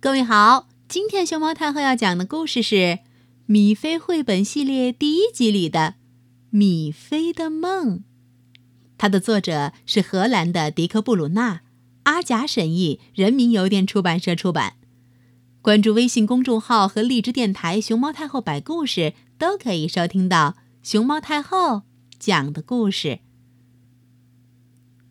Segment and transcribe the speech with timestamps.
[0.00, 2.76] 各位好，今天熊猫太后要讲的故事是
[3.46, 5.80] 《米菲绘本系列》第一集里的
[6.50, 7.98] 《米菲的梦》。
[8.96, 11.62] 它的作者是荷兰的迪克·布鲁纳，
[12.04, 14.74] 阿贾审译，人民邮电出版社出版。
[15.60, 21.82] 关注微信公众号和荔枝电台“熊猫太后”摆故事，都可以收听到熊猫太后
[22.20, 23.18] 讲的故事。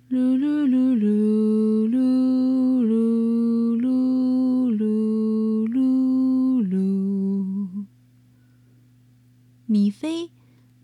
[0.10, 3.17] 噜噜噜噜噜噜
[9.78, 10.32] 米菲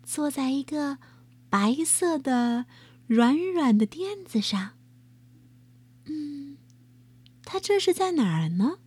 [0.04, 1.00] 坐在一个
[1.50, 2.66] 白色的
[3.08, 4.74] 软软的垫子上。
[6.06, 6.58] 嗯，
[7.44, 8.78] 他这是在哪儿呢？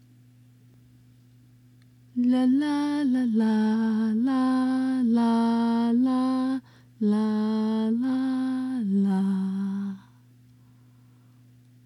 [2.15, 6.63] 啦啦啦啦啦啦啦
[7.01, 9.99] 啦啦啦。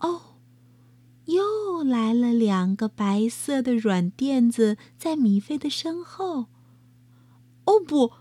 [0.01, 0.21] 哦，
[1.25, 6.49] 又来了两个白色的软垫子在米菲的身后。
[7.91, 8.13] 不，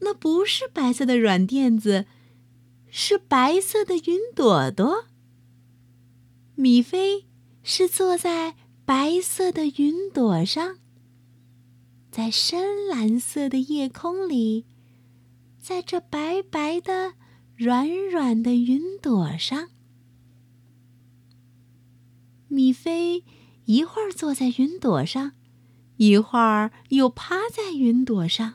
[0.00, 2.06] 那不是白色的软垫子，
[2.90, 5.04] 是白色的云朵朵。
[6.56, 7.28] 米菲
[7.62, 10.78] 是坐在白色的云朵上，
[12.10, 14.66] 在深蓝色的夜空里，
[15.60, 17.14] 在这白白的、
[17.54, 19.68] 软软的云朵上。
[22.48, 23.22] 米菲
[23.66, 25.34] 一会儿坐在云朵上，
[25.96, 28.54] 一会儿又趴在云朵上。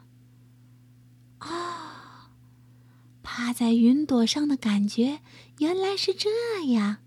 [1.40, 2.32] 啊，
[3.22, 5.22] 趴在云朵上的感觉
[5.60, 6.98] 原来是这样。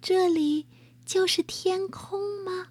[0.00, 0.66] 这里
[1.04, 2.68] 就是天空吗？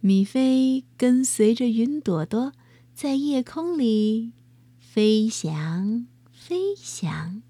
[0.00, 2.52] 米菲跟随着云朵朵
[2.94, 4.32] 在夜空里
[4.78, 7.42] 飞翔，飞翔。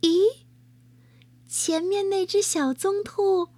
[0.00, 0.44] 咦？
[1.46, 3.48] 前面那只小棕兔，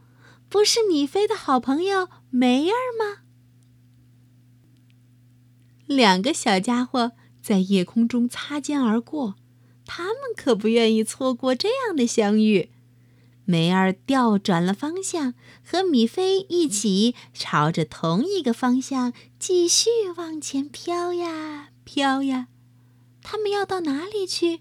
[0.53, 3.22] 不是米菲的好朋友梅儿吗？
[5.86, 9.36] 两个小家伙在夜空中擦肩而过，
[9.86, 12.70] 他们可不愿意错过这样的相遇。
[13.46, 15.33] 梅儿调转了方向，
[15.64, 22.48] 和米菲一起朝着同一个方向继续往前飘呀飘呀。
[23.23, 24.61] 他们要到哪里去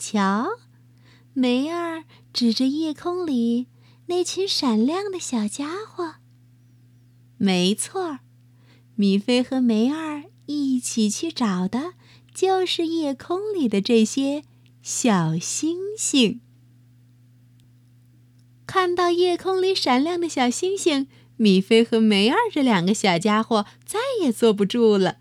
[0.00, 0.46] 瞧，
[1.34, 3.66] 梅儿指着夜空里
[4.06, 6.14] 那群闪亮的小家伙。
[7.36, 8.20] 没错，
[8.94, 11.92] 米菲和梅儿一起去找的，
[12.34, 14.42] 就是夜空里的这些
[14.82, 16.40] 小星星。
[18.66, 25.18] 看到夜空里闪亮的小星星，米菲和梅儿这两个小家伙再也坐不住了，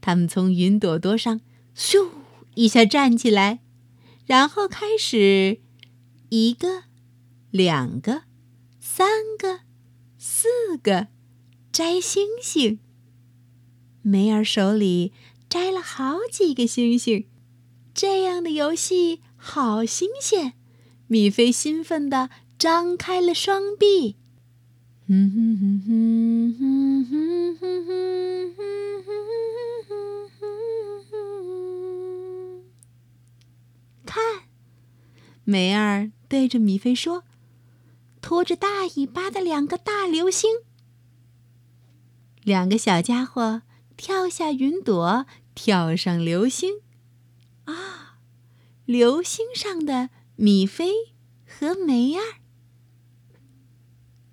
[0.00, 1.40] 他们从云朵朵上
[1.76, 2.08] 咻
[2.56, 3.60] 一下站起来。
[4.28, 5.62] 然后开始，
[6.28, 6.82] 一个，
[7.50, 8.24] 两个，
[8.78, 9.08] 三
[9.38, 9.60] 个，
[10.18, 11.06] 四个，
[11.72, 12.78] 摘星星。
[14.02, 15.14] 梅儿手里
[15.48, 17.26] 摘了好几个星星，
[17.94, 20.52] 这样的游戏好新鲜。
[21.06, 22.28] 米菲兴奋地
[22.58, 24.16] 张开了双臂。
[25.08, 28.87] 哼哼哼哼哼哼哼哼哼哼
[35.50, 37.24] 梅儿对着米菲说
[38.20, 40.50] ：“拖着大尾巴的两个大流星。”
[42.44, 43.62] 两个小家伙
[43.96, 46.80] 跳下云朵，跳上流星。
[47.64, 48.18] 啊，
[48.84, 50.92] 流星上的米菲
[51.46, 52.20] 和梅儿。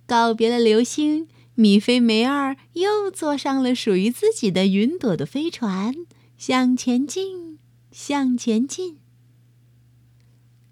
[0.06, 5.96] 告别了流星，米菲、梅儿又坐上了属于自己的云朵的飞船，
[6.38, 7.58] 向前进，
[7.90, 9.00] 向前进。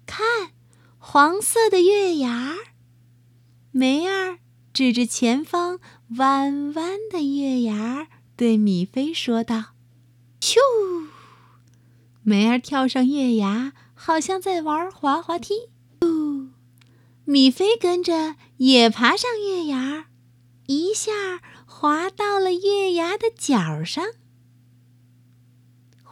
[0.06, 0.52] 看，
[0.98, 2.56] 黄色的月牙儿。
[3.70, 4.38] 梅儿
[4.72, 5.80] 指着前方
[6.16, 8.06] 弯弯的月牙儿，
[8.36, 9.74] 对米菲说道
[10.40, 10.56] ：“咻！”
[12.22, 15.68] 梅儿跳上月牙，好像在玩滑滑梯。
[16.02, 16.48] 呜！
[17.24, 20.04] 米菲跟着也爬上月牙儿，
[20.66, 24.04] 一下滑到了月牙的角上。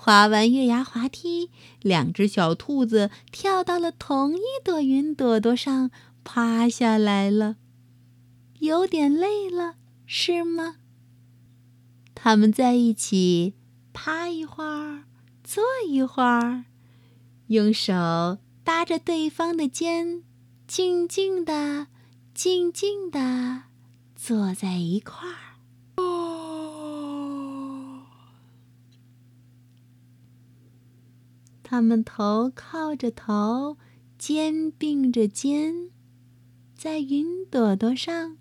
[0.05, 1.49] 滑完月牙滑梯，
[1.81, 5.93] 两只小兔子跳到了同一朵云朵朵上，
[6.25, 7.55] 趴下来了。
[8.59, 10.79] 有点累了，是吗？
[12.17, 13.55] 他们在一起
[13.93, 15.05] 趴一会儿，
[15.45, 16.65] 坐一会儿，
[17.47, 20.25] 用手搭着对方的肩，
[20.67, 21.87] 静静的、
[22.35, 23.63] 静静的
[24.17, 25.52] 坐在一块儿。
[31.73, 33.79] 他们头靠着头，
[34.19, 35.89] 肩并着肩，
[36.75, 38.37] 在云朵朵上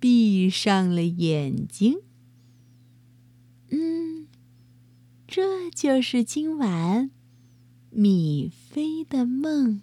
[0.00, 1.98] 闭上了眼睛。
[3.68, 4.26] 嗯，
[5.28, 7.10] 这就是今晚
[7.90, 9.82] 米菲的梦。